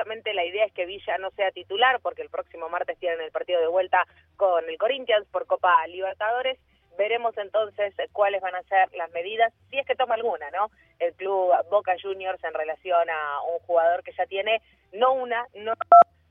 [0.00, 3.30] supuestamente la idea es que Villa no sea titular porque el próximo martes tienen el
[3.30, 6.58] partido de vuelta con el Corinthians por Copa Libertadores.
[6.96, 10.70] Veremos entonces cuáles van a ser las medidas, si es que toma alguna, ¿no?
[10.98, 15.74] El club Boca Juniors en relación a un jugador que ya tiene no una, no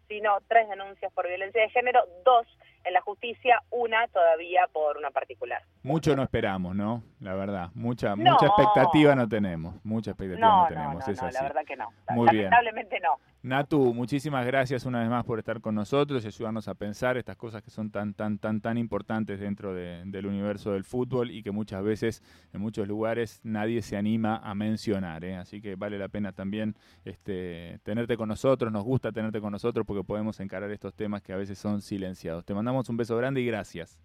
[0.07, 2.47] sino tres denuncias por violencia de género, dos
[2.83, 5.61] en la justicia, una todavía por una particular.
[5.83, 7.03] Mucho no esperamos, ¿no?
[7.19, 11.35] La verdad, mucha mucha expectativa no tenemos, mucha expectativa no, tenemos, es así.
[11.35, 11.89] la verdad que no.
[12.09, 13.19] Muy Lamentablemente no.
[13.41, 17.37] Natu, muchísimas gracias una vez más por estar con nosotros y ayudarnos a pensar estas
[17.37, 21.51] cosas que son tan, tan, tan, tan importantes dentro del universo del fútbol y que
[21.51, 22.21] muchas veces
[22.51, 25.23] en muchos lugares nadie se anima a mencionar.
[25.23, 25.37] ¿eh?
[25.37, 26.75] Así que vale la pena también
[27.05, 31.31] este, tenerte con nosotros, nos gusta tenerte con nosotros porque podemos encarar estos temas que
[31.31, 32.43] a veces son silenciados.
[32.43, 33.97] Te mandamos un beso grande y gracias.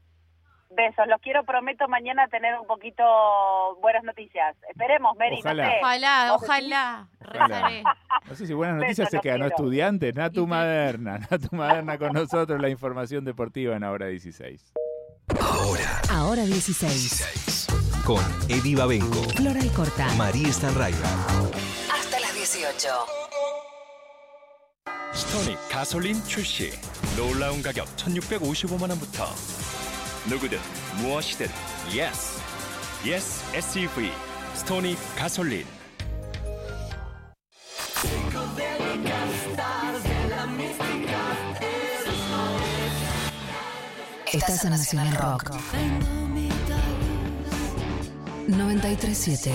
[0.73, 3.04] Besos, los quiero, prometo mañana tener un poquito
[3.81, 4.55] buenas noticias.
[4.70, 5.40] Esperemos, Mary.
[5.40, 7.84] Ojalá, ojalá, ojalá,
[8.27, 9.48] No sé si buenas noticias se quedan, ¿no?
[9.48, 14.74] Estudiantes, Natu Maderna, Natu Maderna con nosotros, la información deportiva en Ahora 16.
[15.41, 16.02] Ahora.
[16.12, 17.68] Ahora 16.
[18.05, 19.24] Con Eddie Babenco.
[19.35, 20.07] Flora y Corta.
[20.18, 21.10] María Stanraiva.
[21.91, 22.90] Hasta las 18.
[25.12, 26.71] 스토닉 가솔린 출시
[27.18, 29.26] 놀라운 가격 1655만 원부터
[30.29, 30.60] 누구든
[30.98, 31.48] 무엇이든
[31.88, 32.41] yes
[33.05, 34.12] yes SUV
[34.54, 35.65] 스토닉 가솔린
[44.32, 45.52] Estás en Nacional Rock
[48.48, 49.52] 937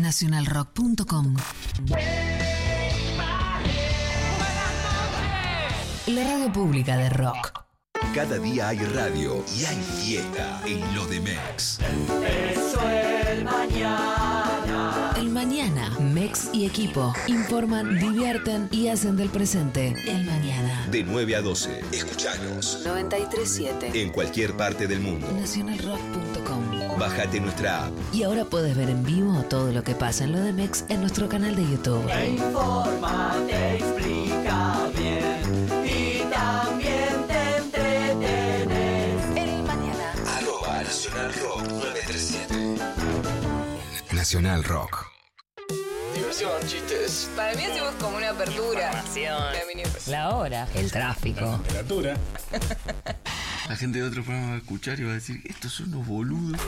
[0.00, 1.36] nacionalrock.com.
[6.06, 7.64] La radio pública de rock.
[8.14, 11.78] Cada día hay radio y hay fiesta en lo de Mex.
[12.52, 15.12] Eso el mañana.
[15.16, 20.88] El mañana, Mex y equipo informan, divierten y hacen del presente el mañana.
[20.90, 22.80] De 9 a 12, escuchanos.
[22.84, 25.30] 937 En cualquier parte del mundo.
[25.38, 26.29] nacionalrock.com.
[27.00, 27.92] Bájate nuestra app.
[28.12, 31.00] Y ahora puedes ver en vivo todo lo que pasa en lo de Mex en
[31.00, 32.06] nuestro canal de YouTube.
[32.06, 35.40] Te informa, te explica bien
[35.82, 39.24] y también te entretenes.
[39.34, 40.12] El mañana.
[40.36, 42.76] Arroba Nacional Rock 937.
[44.12, 45.06] Nacional Rock.
[46.14, 47.30] Diversión, chistes.
[47.34, 49.02] Para mí hacemos como una apertura.
[50.06, 51.60] La hora, el tráfico.
[51.62, 52.14] Temperatura.
[53.68, 56.06] La gente de otro programa va a escuchar y va a decir, estos son unos
[56.06, 56.60] boludos.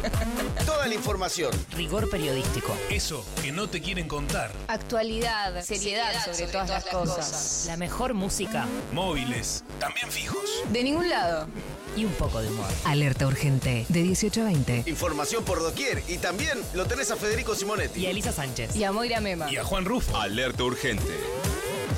[0.66, 1.50] Toda la información.
[1.72, 2.76] Rigor periodístico.
[2.90, 4.52] Eso que no te quieren contar.
[4.68, 7.64] Actualidad, seriedad sobre, todas, las cosas.
[7.66, 10.42] La mejor música Móviles, también fijos.
[10.72, 11.48] De ningún lado.
[11.96, 12.66] y un poco de humor.
[12.84, 14.84] Alerta urgente de 18 a 20.
[14.86, 16.02] Información por doquier.
[16.08, 18.00] Y también lo tenés a Federico Simonetti.
[18.00, 18.76] Y a Elisa Sánchez.
[18.76, 19.50] Y a Moira Mema.
[19.50, 20.16] Y a Juan Rufo.
[20.16, 21.04] Alerta urgente.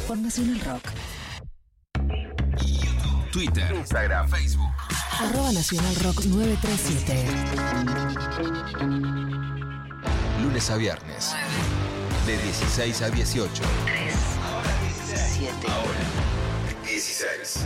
[0.08, 0.82] Por Nacional Rock.
[3.32, 4.70] Twitter, Instagram, Facebook.
[5.20, 7.24] Arroba Nacional Rock 937.
[10.42, 11.34] Lunes a viernes.
[12.26, 13.62] De 16 a 18.
[15.14, 15.66] 7.
[15.68, 16.00] Ahora.
[16.84, 17.64] 16.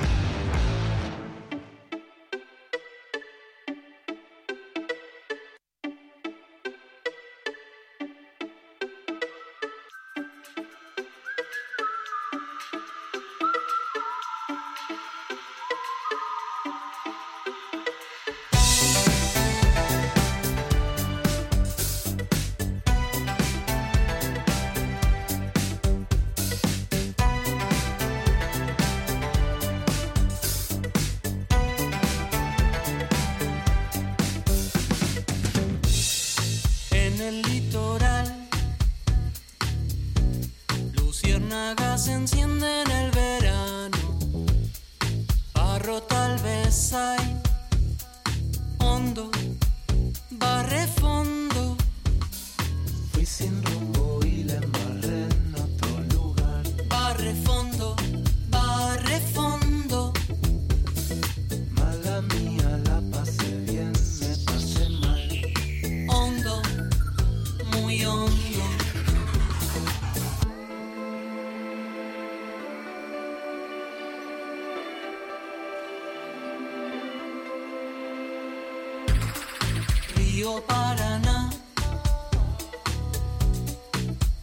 [80.48, 81.50] Río Paraná,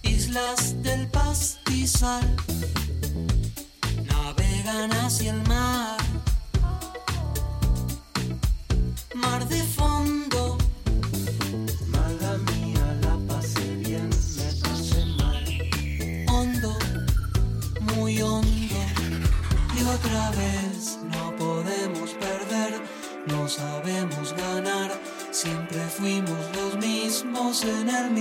[0.03, 2.35] islas del pastizal,
[4.05, 5.94] navegan hacia el mar.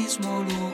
[0.05, 0.74] Mismo lugar.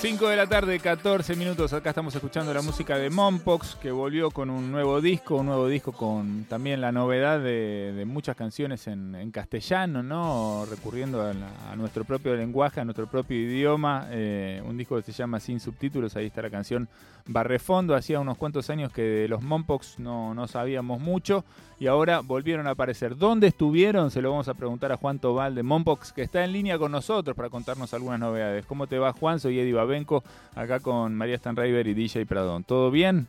[0.00, 1.72] 5 de la tarde, 14 minutos.
[1.72, 5.66] Acá estamos escuchando la música de Mompox, que volvió con un nuevo disco, un nuevo
[5.66, 10.66] disco con también la novedad de, muchas canciones en, castellano, ¿no?
[10.70, 14.06] Recurriendo a, nuestro propio lenguaje, a nuestro propio idioma.
[14.10, 16.88] Eh, un disco que se llama Sin Subtítulos, ahí está la canción
[17.26, 17.96] Barrefondo.
[17.96, 21.44] Hacía unos cuantos años que de los Mompox no, no sabíamos mucho
[21.80, 23.16] y ahora volvieron a aparecer.
[23.16, 24.10] ¿Dónde estuvieron?
[24.10, 26.92] Se lo vamos a preguntar a Juan Tobal de Mompox, que está en línea con
[26.92, 28.66] nosotros para contarnos algunas novedades.
[28.66, 29.38] ¿Cómo te va, Juan?
[29.38, 30.22] Soy Eddie Babenco,
[30.54, 32.62] acá con María Stanriver y DJ Pradón.
[32.64, 33.26] ¿Todo bien?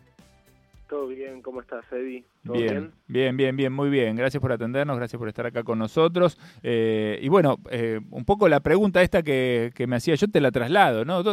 [0.89, 2.25] Todo bien, ¿cómo estás, Eddie?
[2.43, 4.15] ¿Todo bien, bien, bien, bien, bien, muy bien.
[4.15, 6.37] Gracias por atendernos, gracias por estar acá con nosotros.
[6.61, 10.41] Eh, y bueno, eh, un poco la pregunta esta que, que, me hacía, yo te
[10.41, 11.23] la traslado, ¿no?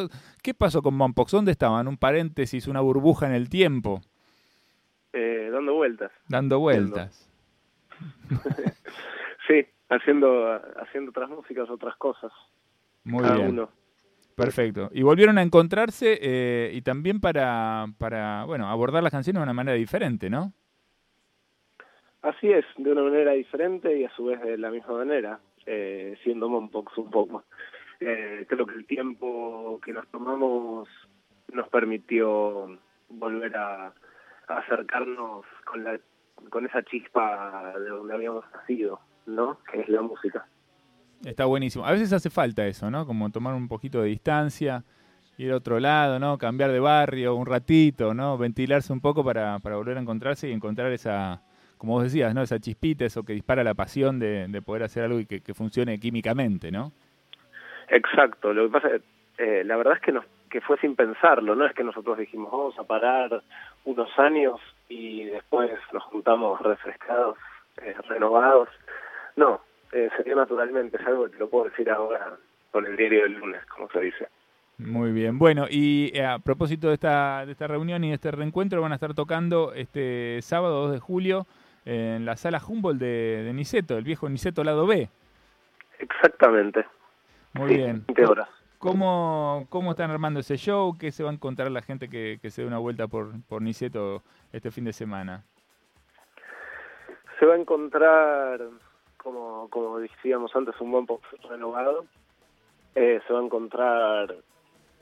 [0.42, 1.32] ¿Qué pasó con Mompox?
[1.32, 1.88] ¿Dónde estaban?
[1.88, 4.02] Un paréntesis, una burbuja en el tiempo.
[5.12, 6.12] Eh, dando vueltas.
[6.28, 7.28] Dando vueltas.
[9.48, 12.30] sí, haciendo, haciendo otras músicas, otras cosas.
[13.02, 13.48] Muy Cada bien.
[13.48, 13.70] Uno.
[14.36, 14.90] Perfecto.
[14.92, 19.54] Y volvieron a encontrarse eh, y también para, para, bueno, abordar las canciones de una
[19.54, 20.52] manera diferente, ¿no?
[22.20, 26.18] Así es, de una manera diferente y a su vez de la misma manera, eh,
[26.22, 27.44] siendo Mompox un poco.
[28.00, 30.86] Eh, creo que el tiempo que nos tomamos
[31.52, 32.78] nos permitió
[33.08, 33.86] volver a,
[34.48, 35.98] a acercarnos con la
[36.50, 39.58] con esa chispa de donde habíamos nacido, ¿no?
[39.70, 40.46] Que es la música.
[41.24, 41.86] Está buenísimo.
[41.86, 43.06] A veces hace falta eso, ¿no?
[43.06, 44.84] Como tomar un poquito de distancia,
[45.38, 46.38] ir a otro lado, ¿no?
[46.38, 48.38] Cambiar de barrio un ratito, ¿no?
[48.38, 51.42] Ventilarse un poco para, para volver a encontrarse y encontrar esa,
[51.78, 52.42] como vos decías, ¿no?
[52.42, 55.98] Esa chispita, eso que dispara la pasión de, de poder hacer algo y que, funcione
[55.98, 56.92] químicamente, ¿no?
[57.88, 58.52] Exacto.
[58.52, 59.02] Lo que pasa es,
[59.38, 62.52] eh, la verdad es que nos que fue sin pensarlo, no es que nosotros dijimos
[62.52, 63.42] vamos a parar
[63.84, 67.36] unos años y después nos juntamos refrescados,
[67.82, 68.68] eh, renovados.
[69.34, 69.60] No,
[69.92, 72.36] eh, se dio naturalmente, es algo que te lo puedo decir ahora
[72.70, 74.28] con el diario del lunes, como se dice.
[74.78, 75.38] Muy bien.
[75.38, 78.92] Bueno, y eh, a propósito de esta, de esta reunión y de este reencuentro, van
[78.92, 81.46] a estar tocando este sábado 2 de julio
[81.86, 85.08] en la sala Humboldt de, de Niceto, el viejo Niceto lado B.
[85.98, 86.84] Exactamente.
[87.54, 88.04] Muy sí, bien.
[88.06, 88.48] 20 horas.
[88.78, 90.96] ¿Cómo, ¿Cómo están armando ese show?
[90.98, 93.62] ¿Qué se va a encontrar la gente que, que se dé una vuelta por, por
[93.62, 94.22] Niceto
[94.52, 95.44] este fin de semana?
[97.40, 98.60] Se va a encontrar,
[99.26, 101.20] como, como decíamos antes, un buen pop
[101.50, 102.06] renovado.
[102.94, 104.36] Eh, se va a encontrar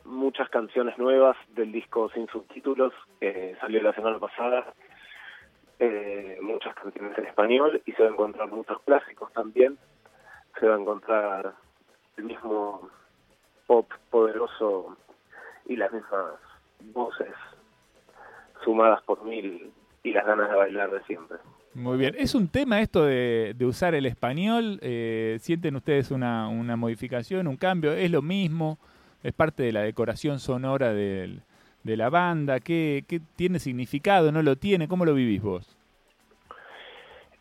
[0.04, 4.72] muchas canciones nuevas del disco Sin Subtítulos, que salió la semana pasada.
[5.78, 9.76] Eh, muchas canciones en español y se va a encontrar muchos clásicos también.
[10.58, 11.52] Se va a encontrar
[12.16, 12.88] el mismo
[13.66, 14.96] pop poderoso
[15.66, 16.36] y las mismas
[16.94, 17.34] voces
[18.64, 19.70] sumadas por mil
[20.02, 21.36] y las ganas de bailar de siempre.
[21.74, 22.14] Muy bien.
[22.16, 24.78] ¿Es un tema esto de, de usar el español?
[24.80, 27.92] Eh, ¿Sienten ustedes una, una modificación, un cambio?
[27.92, 28.78] ¿Es lo mismo?
[29.24, 31.40] ¿Es parte de la decoración sonora del,
[31.82, 32.60] de la banda?
[32.60, 34.30] ¿Qué, ¿Qué tiene significado?
[34.30, 34.86] ¿No lo tiene?
[34.86, 35.76] ¿Cómo lo vivís vos?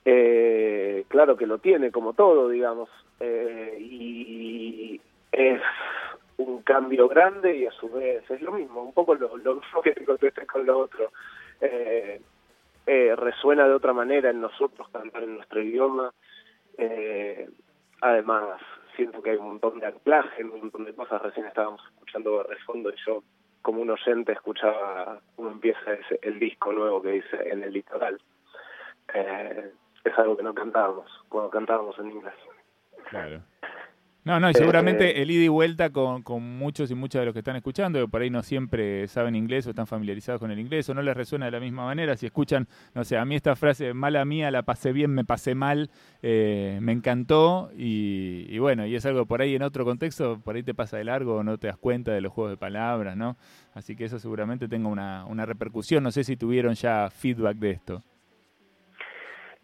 [0.06, 2.90] Eh, claro que lo tiene, como todo, digamos.
[3.20, 5.00] Eh, y
[5.32, 5.62] es
[6.38, 9.92] un cambio grande y a su vez es lo mismo, un poco lo, lo que
[9.92, 11.12] te contesté con lo otro.
[11.62, 12.20] Eh,
[12.86, 16.14] eh, resuena de otra manera en nosotros cantar en nuestro idioma.
[16.78, 17.50] Eh,
[18.02, 18.60] además,
[18.96, 21.22] siento que hay un montón de anclaje, un montón de cosas.
[21.22, 23.24] Recién estábamos escuchando de fondo y yo,
[23.62, 28.20] como un oyente, escuchaba cómo empieza ese, el disco nuevo que dice En el litoral.
[29.14, 29.72] Eh,
[30.04, 32.34] es algo que no cantábamos cuando cantábamos en inglés.
[33.10, 33.42] Claro.
[34.26, 37.34] No, no, y seguramente el ida y vuelta con, con, muchos y muchas de los
[37.34, 40.60] que están escuchando, que por ahí no siempre saben inglés o están familiarizados con el
[40.60, 42.16] inglés o no les resuena de la misma manera.
[42.16, 45.56] Si escuchan, no sé, a mí esta frase, mala mía, la pasé bien, me pasé
[45.56, 45.90] mal,
[46.22, 50.56] eh, me encantó y, y, bueno, y es algo por ahí en otro contexto, por
[50.56, 53.38] ahí te pasa de largo no te das cuenta de los juegos de palabras, ¿no?
[53.74, 56.04] Así que eso seguramente tenga una, una repercusión.
[56.04, 58.04] No sé si tuvieron ya feedback de esto.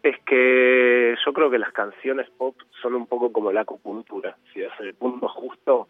[0.02, 4.36] Es que yo creo que las canciones pop son un poco como la acupuntura.
[4.52, 5.88] Si es el punto justo,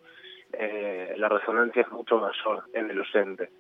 [0.53, 3.51] eh, la resonancia es mucho mayor en el oyente.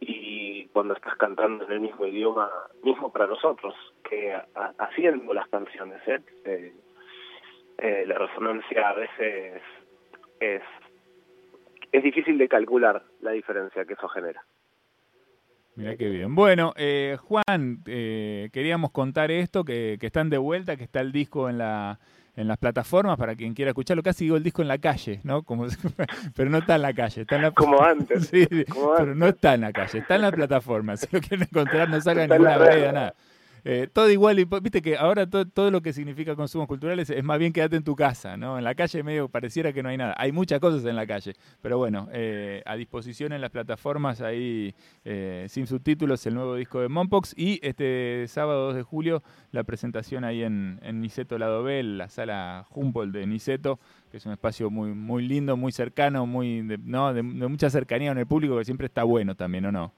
[0.00, 2.50] Y cuando estás cantando en el mismo idioma,
[2.82, 3.74] mismo para nosotros,
[4.08, 4.46] que a,
[4.78, 6.72] haciendo las canciones, ¿eh?
[7.78, 9.62] Eh, la resonancia a veces
[10.40, 10.62] es,
[11.92, 14.42] es difícil de calcular la diferencia que eso genera.
[15.78, 16.34] Mira qué bien.
[16.34, 21.12] Bueno, eh, Juan, eh, queríamos contar esto, que, que, están de vuelta, que está el
[21.12, 22.00] disco en la,
[22.34, 24.02] en las plataformas para quien quiera escucharlo.
[24.02, 25.44] Casi digo el disco en la calle, ¿no?
[25.44, 25.66] Como,
[26.34, 27.20] pero no está en la calle.
[27.20, 28.26] Está en la, como antes.
[28.32, 30.96] Sí, como pero no está en la calle, está en la plataforma.
[30.96, 33.14] Si lo quieren encontrar, no salga ninguna red, nada.
[33.70, 37.22] Eh, todo igual, y, viste que ahora todo, todo, lo que significa consumos culturales es
[37.22, 38.56] más bien quedarte en tu casa, ¿no?
[38.56, 40.14] En la calle medio pareciera que no hay nada.
[40.16, 44.74] Hay muchas cosas en la calle, pero bueno, eh, a disposición en las plataformas ahí
[45.04, 49.22] eh, sin subtítulos el nuevo disco de Mompox y este sábado 2 de julio
[49.52, 53.78] la presentación ahí en, en Niceto Lado B, la sala Humboldt de Niceto,
[54.10, 57.12] que es un espacio muy muy lindo, muy cercano, muy de, ¿no?
[57.12, 59.92] de, de mucha cercanía con el público que siempre está bueno también, ¿o no?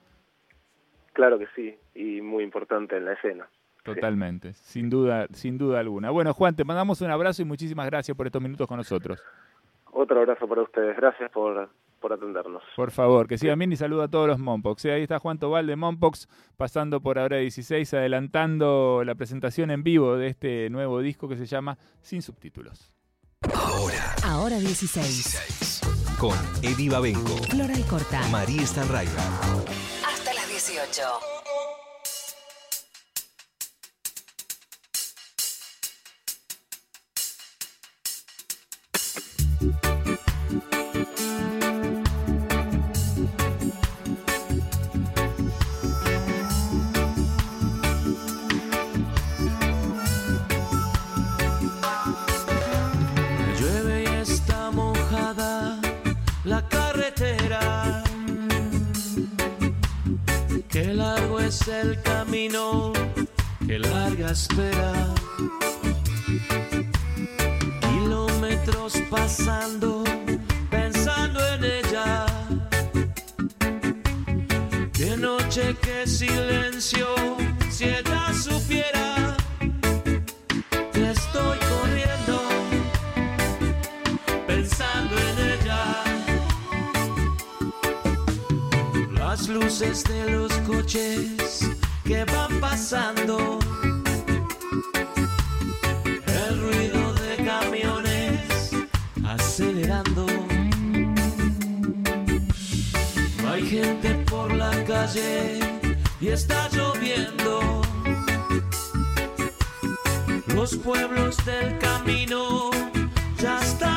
[1.13, 3.47] Claro que sí, y muy importante en la escena.
[3.83, 4.79] Totalmente, sí.
[4.79, 6.11] sin duda, sin duda alguna.
[6.11, 9.21] Bueno, Juan, te mandamos un abrazo y muchísimas gracias por estos minutos con nosotros.
[9.91, 11.69] Otro abrazo para ustedes, gracias por,
[11.99, 12.63] por atendernos.
[12.75, 14.85] Por favor, que sigan bien y saludo a todos los Mompox.
[14.85, 20.15] Ahí está Juan Tobal de Mompox, pasando por ahora 16, adelantando la presentación en vivo
[20.15, 22.93] de este nuevo disco que se llama Sin Subtítulos.
[23.55, 24.15] Ahora.
[24.23, 25.81] Ahora 16.
[26.19, 27.37] Con Eddie Babenco.
[27.49, 28.21] Floral Corta.
[28.29, 29.17] María Stanraiver.
[30.05, 31.40] Hasta las 18.
[61.67, 62.93] El camino,
[63.67, 65.20] qué larga espera.
[76.07, 77.07] Silencio,
[77.69, 79.37] si ella supiera
[80.93, 82.41] que estoy corriendo
[84.47, 86.03] pensando en ella.
[89.11, 91.69] Las luces de los coches
[92.03, 93.59] que van pasando.
[96.05, 98.71] El ruido de camiones
[99.23, 100.25] acelerando.
[103.47, 105.80] Hay gente por la calle
[106.21, 107.81] y está lloviendo.
[110.53, 112.69] Los pueblos del camino
[113.39, 113.90] ya están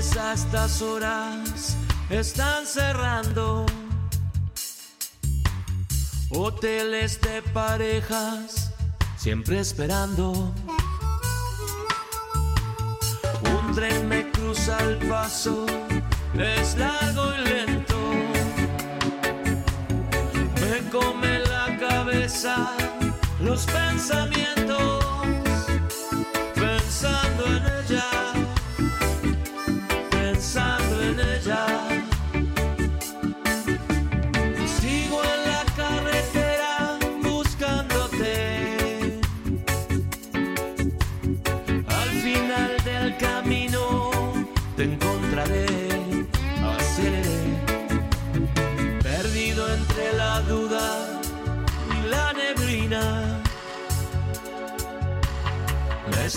[0.00, 1.76] Bares a estas horas
[2.08, 3.66] están cerrando.
[6.30, 8.72] Hoteles de parejas
[9.18, 10.54] siempre esperando.
[13.52, 15.66] Un tren me cruza el paso,
[16.32, 17.98] es largo y lento.
[20.62, 22.72] Me come la cabeza
[23.38, 25.04] los pensamientos,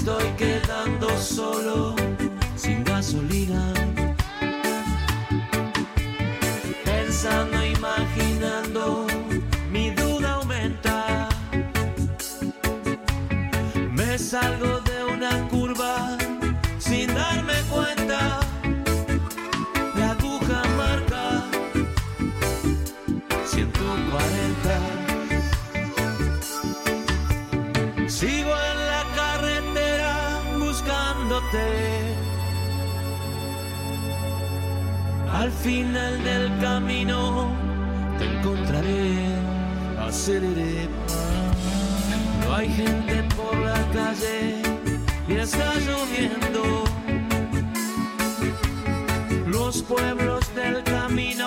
[0.04, 1.96] estoy quedando solo
[2.58, 3.74] sin gasolina.
[6.84, 7.53] Pensando,
[35.44, 37.52] Al final del camino
[38.18, 39.28] te encontraré,
[40.00, 40.88] aceleré.
[42.46, 44.62] No hay gente por la calle
[45.28, 46.86] y está lloviendo.
[49.48, 51.43] Los pueblos del camino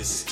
[0.00, 0.29] This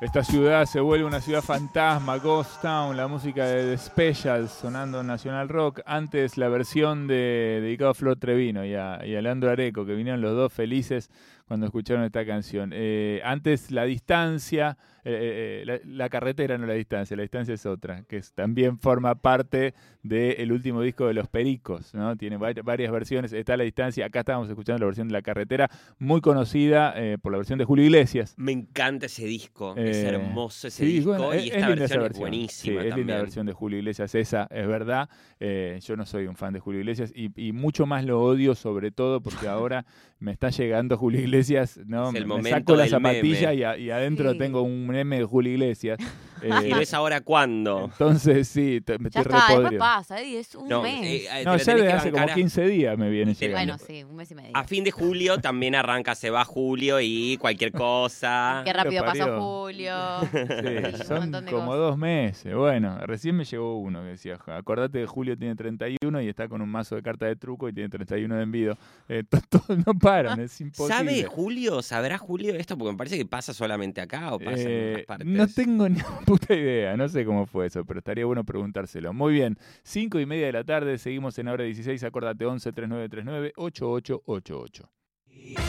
[0.00, 5.02] Esta ciudad se vuelve una ciudad fantasma, Ghost Town, la música de The Specials sonando
[5.02, 5.80] Nacional Rock.
[5.86, 9.96] Antes la versión de dedicado a Flor Trevino y a, y a Leandro Areco, que
[9.96, 11.10] vinieron los dos felices
[11.48, 12.70] cuando escucharon esta canción.
[12.74, 17.64] Eh, antes la distancia, eh, eh, la, la carretera no la distancia, la distancia es
[17.64, 22.16] otra, que es- también forma parte del último disco de Los Pericos, ¿no?
[22.16, 25.70] Tiene vari- varias versiones, está la distancia, acá estábamos escuchando la versión de la carretera,
[25.98, 28.34] muy conocida eh, por la versión de Julio Iglesias.
[28.36, 31.84] Me encanta ese disco, es hermoso ese sí, disco bueno, y es- es esta linda
[31.84, 32.20] esa versión es versión.
[32.20, 33.08] buenísima Sí, es también.
[33.08, 35.08] la versión de Julio Iglesias, esa es verdad.
[35.40, 38.90] Yo no soy un fan de Julio Iglesias y, y mucho más lo odio, sobre
[38.90, 39.86] todo porque ahora
[40.18, 41.37] me está llegando Julio Iglesias,
[41.86, 42.08] ¿no?
[42.10, 44.38] Es el me, saco la zapatilla y, a- y adentro Sí.
[44.38, 45.98] tengo un meme de Julio Iglesias.
[46.40, 47.86] Eh, ¿Y ves ahora cuándo?
[47.90, 51.02] Entonces sí, te- me Ya estoy está, después pasa, Eddie, es un No, mes.
[51.04, 53.34] eh, eh, No, ya tenés de que hace como bancar a- 15 días me viene
[53.34, 53.56] llegando.
[53.74, 54.50] bueno, sí, un mes y medio.
[54.54, 58.62] A fin de julio también arranca Se va Julio y cualquier cosa.
[58.64, 59.92] Qué rápido pasó Julio.
[60.30, 61.78] Sí, son como cosas.
[61.80, 62.54] dos meses.
[62.54, 66.62] Bueno, recién me llegó uno que decía, acordate que Julio tiene 31 y está con
[66.62, 68.78] un mazo de cartas de truco y tiene 31 de envido.
[69.08, 70.94] Eh, to- todos no paran, es imposible.
[70.94, 71.80] ¿Sabe Julio?
[71.82, 72.76] ¿Sabrá Julio esto?
[72.76, 75.26] Porque me parece que pasa solamente acá o pasa en Eh, otras partes.
[75.28, 79.12] no tengo ni puta idea, no sé cómo fue eso, pero estaría bueno preguntárselo.
[79.12, 83.52] Muy bien, 5 y media de la tarde, seguimos en hora 16, acordate 11 3939
[83.56, 84.90] 8888.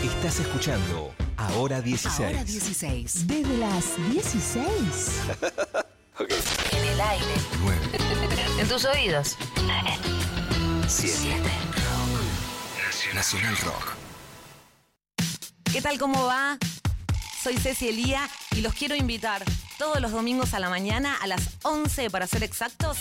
[0.04, 2.20] Estás escuchando Ahora 16.
[2.28, 3.28] Ahora 16.
[3.28, 5.22] Desde las 16.
[6.20, 7.26] En el aire.
[7.62, 7.80] 9,
[8.62, 9.38] En tus oídos.
[10.88, 11.40] 7.
[13.14, 13.99] Nacional Rock.
[15.72, 16.00] ¿Qué tal?
[16.00, 16.58] ¿Cómo va?
[17.44, 19.44] Soy Ceci Elía y los quiero invitar
[19.78, 22.98] todos los domingos a la mañana a las 11 para ser exactos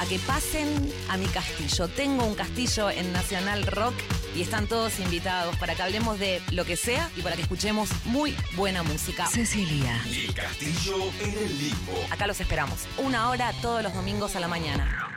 [0.00, 1.88] a que pasen a mi castillo.
[1.88, 3.94] Tengo un castillo en Nacional Rock
[4.36, 7.90] y están todos invitados para que hablemos de lo que sea y para que escuchemos
[8.04, 9.26] muy buena música.
[9.26, 10.00] Cecilia.
[10.06, 12.06] El castillo en el limbo.
[12.12, 12.86] Acá los esperamos.
[12.98, 15.08] Una hora todos los domingos a la mañana.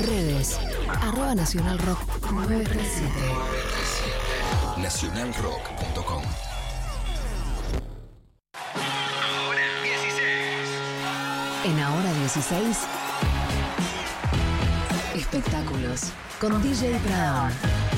[0.00, 0.58] Redes.
[1.00, 4.17] Arroba Nacional Rock 937.
[4.82, 6.22] Nacionalrock.com.
[11.64, 12.78] En Ahora 16.
[15.16, 17.97] Espectáculos con DJ Brown.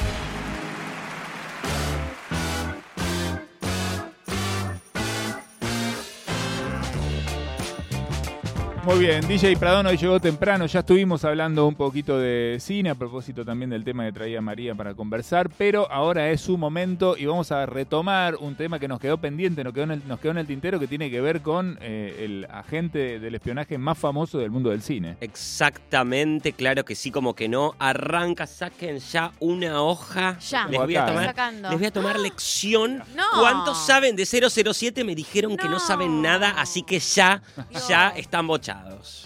[8.82, 12.94] Muy bien, DJ Pradón hoy llegó temprano, ya estuvimos hablando un poquito de cine a
[12.94, 17.26] propósito también del tema que traía María para conversar, pero ahora es su momento y
[17.26, 20.32] vamos a retomar un tema que nos quedó pendiente, nos quedó en el, nos quedó
[20.32, 24.38] en el tintero que tiene que ver con eh, el agente del espionaje más famoso
[24.38, 25.18] del mundo del cine.
[25.20, 27.74] Exactamente, claro que sí, como que no.
[27.78, 30.38] Arranca, saquen ya una hoja.
[30.38, 31.68] Ya, les voy a tomar, sacando.
[31.68, 33.02] les voy a tomar lección.
[33.20, 33.24] No.
[33.40, 35.04] ¿Cuántos saben de 007?
[35.04, 37.42] Me dijeron que no saben nada, así que ya,
[37.88, 38.46] ya están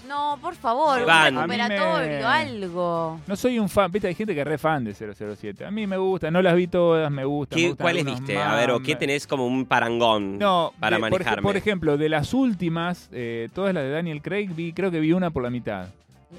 [0.08, 1.34] No, por favor, un van.
[1.36, 3.20] recuperatorio, me- algo.
[3.26, 5.64] No soy un fan, viste, hay gente que es re fan de 007.
[5.64, 7.56] A mí me gusta, no las vi todas, me gustan.
[7.56, 8.34] me ¿Qué, gustan ¿Cuáles viste?
[8.34, 11.42] más, A ver, ¿o qué tenés como un parangón No, para de- por, manejarme?
[11.42, 15.12] por ejemplo, de las últimas, eh, todas las de Daniel Craig, vi, creo que vi
[15.12, 15.88] una por la mitad.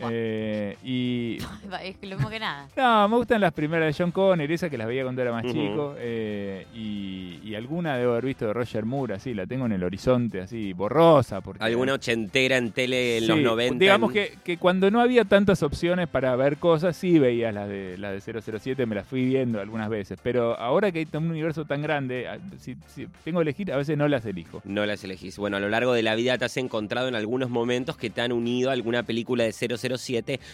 [0.09, 1.37] Eh, y
[1.83, 2.67] Es lo mismo que nada.
[2.75, 5.43] no, me gustan las primeras de John Connery, esas que las veía cuando era más
[5.45, 5.95] chico.
[5.97, 9.83] eh, y, y alguna debo haber visto de Roger Moore, así, la tengo en el
[9.83, 11.41] horizonte, así, borrosa.
[11.41, 13.79] Porque, ¿Alguna ochentera en tele en los Sí, 90?
[13.79, 17.67] Digamos en- que, que cuando no había tantas opciones para ver cosas, sí veías las
[17.69, 20.19] de, las de 007, me las fui viendo algunas veces.
[20.21, 22.27] Pero ahora que hay un universo tan grande,
[22.59, 24.61] si, si tengo que elegir, a veces no las elijo.
[24.65, 25.37] No las elegís.
[25.37, 28.21] Bueno, a lo largo de la vida te has encontrado en algunos momentos que te
[28.21, 29.84] han unido a alguna película de 007.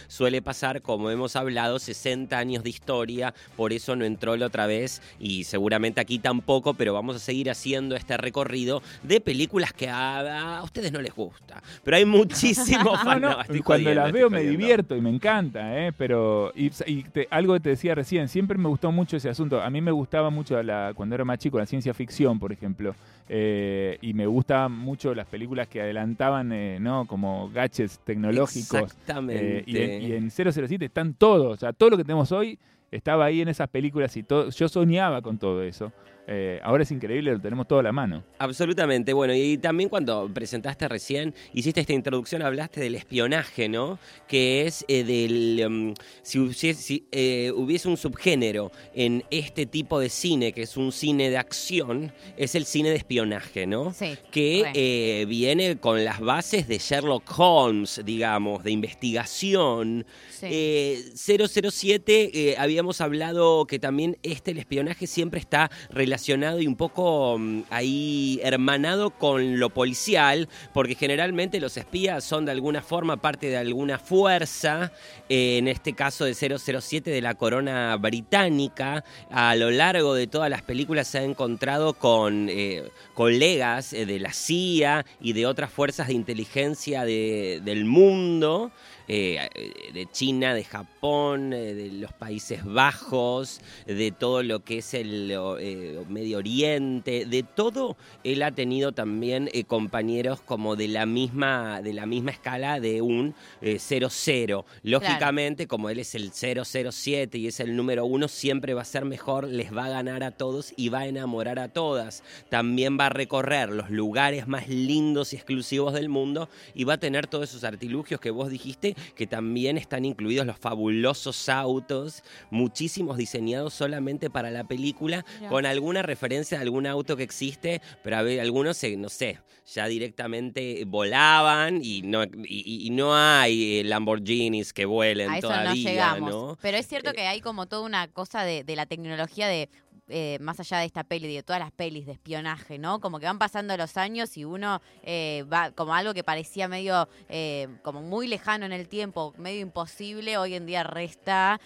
[0.08, 4.68] Suele pasar, como hemos hablado, 60 años de historia, por eso no entró la otra
[4.68, 9.90] vez y seguramente aquí tampoco, pero vamos a seguir haciendo este recorrido de películas que
[9.90, 11.62] a, a ustedes no les gusta.
[11.84, 13.22] Pero hay muchísimos No, fans.
[13.22, 14.60] no, No, estoy cuando jodiendo, las estoy veo me jodiendo.
[14.60, 15.92] divierto y me encanta, ¿eh?
[15.98, 19.62] pero y, y te- algo que te decía recién, siempre me gustó mucho ese asunto.
[19.62, 22.96] A mí me gustaba mucho la, cuando era más chico la ciencia ficción, por ejemplo,
[23.30, 27.06] eh, y me gustaban mucho las películas que adelantaban, eh, ¿no?
[27.08, 28.82] Como gadgets tecnológicos.
[28.82, 29.60] Exactamente.
[29.60, 32.60] Eh, y, en, y en 007 están todos, o sea, todo lo que tenemos hoy
[32.92, 34.50] estaba ahí en esas películas y todo.
[34.50, 35.92] Yo soñaba con todo eso.
[36.28, 38.24] Eh, ahora es increíble, lo tenemos todo a la mano.
[38.38, 39.14] Absolutamente.
[39.14, 44.00] Bueno, y también cuando presentaste recién, hiciste esta introducción, hablaste del espionaje, ¿no?
[44.28, 45.66] Que es eh, del.
[45.66, 50.78] um, si hubiese, si, eh, hubiese un subgénero en este tipo de cine, que es
[50.78, 53.94] un cine de acción, es el cine de espionaje, ¿no?
[53.94, 54.18] Sí.
[54.32, 60.06] Que eh, viene con las bases de Sherlock Holmes, digamos, de investigación.
[60.30, 60.48] Sí.
[60.50, 66.11] Eh, 007, eh, habíamos hablado que también este, el espionaje, siempre está relacionado
[66.60, 72.52] y un poco mm, ahí hermanado con lo policial, porque generalmente los espías son de
[72.52, 74.92] alguna forma parte de alguna fuerza,
[75.30, 79.04] eh, en este caso de 007 de la corona británica.
[79.30, 84.20] A lo largo de todas las películas se ha encontrado con eh, colegas eh, de
[84.20, 88.72] la CIA y de otras fuerzas de inteligencia de- del mundo
[89.08, 89.50] eh,
[89.94, 95.32] de China, de Japón, eh, de los Países Bajos, de todo lo que es el
[95.60, 101.94] eh, Medio Oriente, de todo, él ha tenido también compañeros como de la misma, de
[101.94, 104.66] la misma escala de un eh, 0-0.
[104.84, 109.06] Lógicamente, como él es el 007 y es el número uno, siempre va a ser
[109.06, 112.24] mejor, les va a ganar a todos y va a enamorar a todas.
[112.50, 117.00] También va a recorrer los lugares más lindos y exclusivos del mundo y va a
[117.00, 123.18] tener todos esos artilugios que vos dijiste, que también están incluidos los fabulosos autos, muchísimos
[123.18, 128.22] diseñados solamente para la película, con alguna referencia a algún auto que existe, pero a
[128.22, 129.40] ver, algunos, eh, no sé,
[129.74, 135.70] ya directamente volaban y no, y, no hay eh, Lamborghinis que vuelen A eso todavía,
[135.70, 136.32] no llegamos.
[136.32, 136.58] ¿no?
[136.62, 139.70] Pero es cierto Eh, que hay como toda una cosa de, de la tecnología de.
[140.08, 143.00] Eh, más allá de esta peli, de todas las pelis de espionaje, ¿no?
[143.00, 147.08] Como que van pasando los años y uno eh, va como algo que parecía medio,
[147.30, 151.60] eh, como muy lejano en el tiempo, medio imposible, hoy en día resta,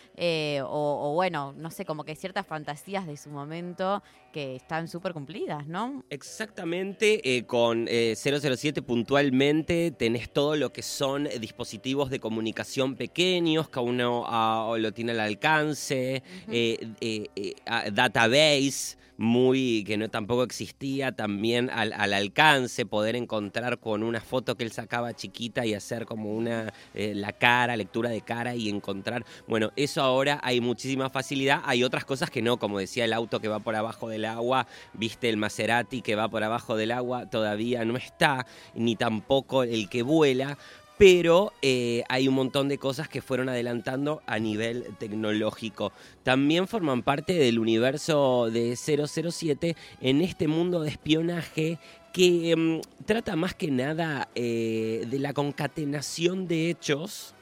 [0.63, 4.03] o, o bueno, no sé, como que ciertas fantasías de su momento
[4.35, 6.03] que están súper cumplidas, ¿no?
[6.09, 13.79] Exactamente, con eh, 007 puntualmente tenés todo lo que son dispositivos de comunicación pequeños que
[13.79, 17.85] uno ah, lo tiene al alcance, eh, ah,
[18.27, 24.55] database muy que no tampoco existía también al, al alcance poder encontrar con una foto
[24.55, 28.69] que él sacaba chiquita y hacer como una eh, la cara lectura de cara y
[28.69, 29.25] encontrar.
[29.47, 31.61] Bueno eso ahora hay muchísima facilidad.
[31.65, 34.67] Hay otras cosas que no como decía el auto que va por abajo del agua
[34.93, 39.89] viste el Maserati que va por abajo del agua todavía no está ni tampoco el
[39.89, 40.57] que vuela
[40.97, 45.91] pero eh, hay un montón de cosas que fueron adelantando a nivel tecnológico.
[46.23, 51.79] También forman parte del universo de 007 en este mundo de espionaje
[52.13, 57.34] que mm, trata más que nada eh, de la concatenación de hechos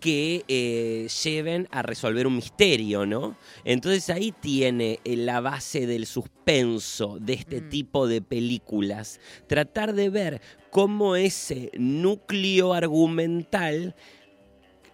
[0.00, 3.36] que eh, lleven a resolver un misterio, ¿no?
[3.64, 9.20] Entonces ahí tiene eh, la base del suspenso de este tipo de películas.
[9.46, 13.94] Tratar de ver cómo ese núcleo argumental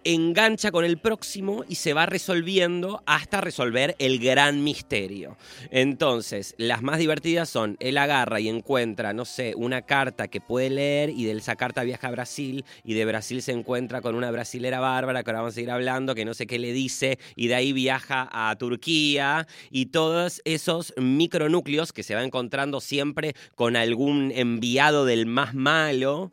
[0.05, 5.35] engancha con el próximo y se va resolviendo hasta resolver el gran misterio.
[5.71, 10.69] Entonces, las más divertidas son, él agarra y encuentra, no sé, una carta que puede
[10.69, 14.31] leer y de esa carta viaja a Brasil y de Brasil se encuentra con una
[14.31, 17.47] brasilera bárbara, que ahora vamos a seguir hablando, que no sé qué le dice, y
[17.47, 23.75] de ahí viaja a Turquía y todos esos micronúcleos que se va encontrando siempre con
[23.75, 26.31] algún enviado del más malo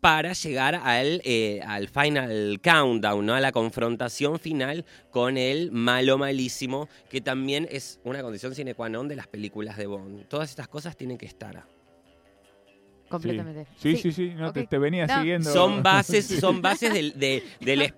[0.00, 3.34] para llegar al, eh, al final countdown, ¿no?
[3.34, 8.88] a la confrontación final con el malo malísimo, que también es una condición sine qua
[8.88, 10.28] non de las películas de Bond.
[10.28, 11.64] Todas estas cosas tienen que estar.
[13.08, 13.66] Completamente.
[13.78, 15.18] Sí, sí, sí, no, te, te venía No.
[15.20, 15.50] siguiendo.
[15.50, 17.42] Son bases, son bases del, de-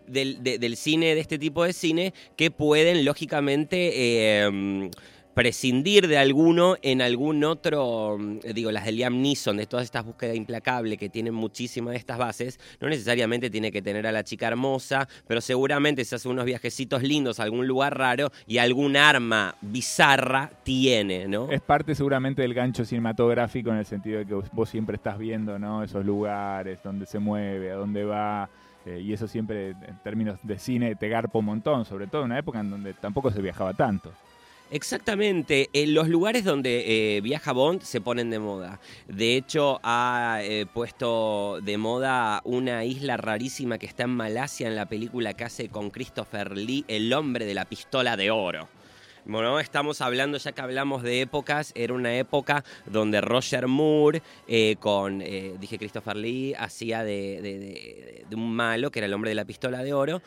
[0.06, 3.90] del, del cine, de este tipo de cine, que pueden lógicamente
[4.46, 4.90] eh,
[5.40, 10.04] prescindir de alguno en algún otro, mm, digo, las de Liam Neeson, de todas estas
[10.04, 14.22] búsquedas implacables que tienen muchísimas de estas bases, no necesariamente tiene que tener a la
[14.22, 18.98] chica hermosa, pero seguramente se hace unos viajecitos lindos a algún lugar raro y algún
[18.98, 21.50] arma bizarra tiene, ¿no?
[21.50, 25.16] Es parte seguramente del gancho cinematográfico en el sentido de que vos, vos siempre estás
[25.16, 25.82] viendo ¿no?
[25.82, 28.50] esos lugares, donde se mueve, a dónde va.
[28.84, 32.26] eh, y eso siempre, en términos de cine, te garpa un montón, sobre todo en
[32.26, 34.12] una época en donde tampoco se viajaba tanto.
[34.72, 38.80] Exactamente, en los lugares donde eh, viaja Bond se ponen de moda.
[39.08, 44.76] De hecho, ha eh, puesto de moda una isla rarísima que está en Malasia en
[44.76, 48.68] la película que hace con Christopher Lee, El hombre de la pistola de oro.
[49.24, 54.76] Bueno, estamos hablando, ya que hablamos de épocas, era una época donde Roger Moore, eh,
[54.78, 59.14] con, eh, dije Christopher Lee, hacía de, de- de- de un malo, que era el
[59.14, 60.22] hombre de la pistola de oro,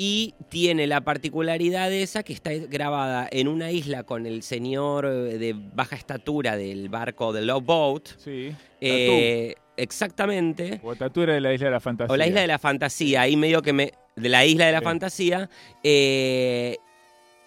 [0.00, 5.04] y tiene la particularidad de esa que está grabada en una isla con el señor
[5.06, 8.08] eh, de baja estatura del barco de Love Boat.
[8.16, 8.54] Sí.
[8.80, 10.80] Eh, exactamente.
[10.84, 12.14] O Tatú era de la isla de la fantasía.
[12.14, 13.92] O la isla de la fantasía, ahí medio que me.
[14.14, 15.50] De la isla de la fantasía.
[15.82, 16.76] eh,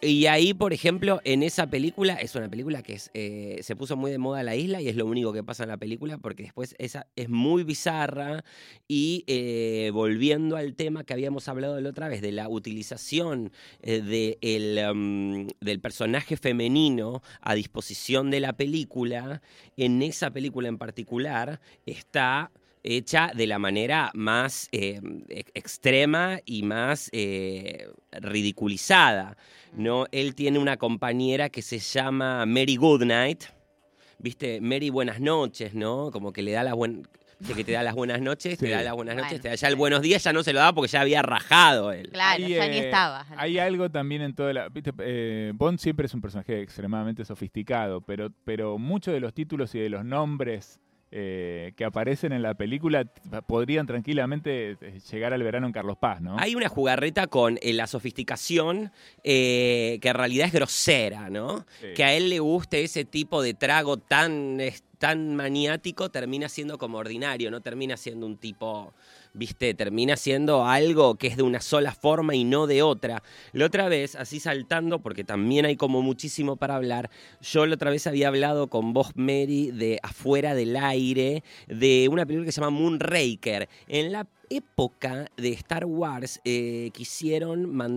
[0.01, 4.09] y ahí, por ejemplo, en esa película, es una película que eh, se puso muy
[4.09, 6.75] de moda la isla y es lo único que pasa en la película porque después
[6.79, 8.43] esa es muy bizarra
[8.87, 13.51] y eh, volviendo al tema que habíamos hablado la otra vez, de la utilización
[13.83, 19.41] eh, um, del personaje femenino a disposición de la película,
[19.77, 22.51] en esa película en particular está
[22.83, 29.37] hecha de la manera más eh, ex- extrema y más eh, ridiculizada.
[29.73, 30.05] ¿no?
[30.11, 33.43] Él tiene una compañera que se llama Mary Goodnight,
[34.19, 34.59] ¿viste?
[34.61, 36.11] Mary Buenas noches, ¿no?
[36.11, 37.07] Como que le da las buenas...
[37.55, 39.41] que te da las buenas noches, te da las buenas noches, Bueno.
[39.43, 41.91] te da ya el buenos días, ya no se lo da porque ya había rajado
[41.91, 42.09] él.
[42.11, 43.25] Claro, Hay, ya ni eh, estaba.
[43.37, 44.69] Hay algo también en toda la.
[44.69, 49.73] viste, eh, Bond siempre es un personaje extremadamente sofisticado, pero, pero muchos de los títulos
[49.73, 50.79] y de los nombres
[51.11, 53.03] eh, que aparecen en la película
[53.45, 56.37] podrían tranquilamente eh, llegar al verano en Carlos Paz, ¿no?
[56.39, 58.91] Hay una jugarreta con eh, la sofisticación
[59.23, 61.65] eh, que en realidad es grosera, ¿no?
[61.81, 61.87] Sí.
[61.95, 64.59] Que a él le guste ese tipo de trago tan,
[64.99, 68.93] tan maniático, termina siendo como ordinario, no termina siendo un tipo,
[69.33, 73.23] viste, termina siendo algo que es de una sola forma y no de otra.
[73.53, 77.09] La otra vez, así saltando, porque también hay como muchísimo para hablar,
[77.41, 82.25] yo la otra vez había hablado con vos, Mary, de Afuera del Aire, de una
[82.25, 83.69] película que se llama Moonraker.
[83.87, 87.91] En la época de Star Wars eh, quisieron mandar